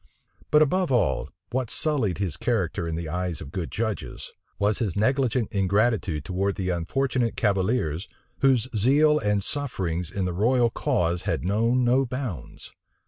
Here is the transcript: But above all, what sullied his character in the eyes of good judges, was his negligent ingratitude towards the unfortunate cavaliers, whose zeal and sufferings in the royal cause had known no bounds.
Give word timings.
But 0.49 0.63
above 0.63 0.91
all, 0.91 1.29
what 1.51 1.69
sullied 1.69 2.17
his 2.17 2.35
character 2.35 2.87
in 2.87 2.95
the 2.95 3.07
eyes 3.07 3.39
of 3.39 3.51
good 3.51 3.69
judges, 3.71 4.31
was 4.57 4.79
his 4.79 4.95
negligent 4.95 5.51
ingratitude 5.51 6.25
towards 6.25 6.57
the 6.57 6.71
unfortunate 6.71 7.37
cavaliers, 7.37 8.07
whose 8.39 8.67
zeal 8.75 9.19
and 9.19 9.43
sufferings 9.43 10.09
in 10.09 10.25
the 10.25 10.33
royal 10.33 10.71
cause 10.71 11.21
had 11.29 11.45
known 11.45 11.83
no 11.83 12.03
bounds. 12.07 12.71